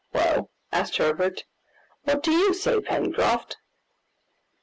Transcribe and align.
"Well," 0.13 0.49
asked 0.71 0.97
Herbert, 0.97 1.43
"what 2.05 2.23
do 2.23 2.31
you 2.31 2.55
say, 2.55 2.79
Pencroft?" 2.81 3.57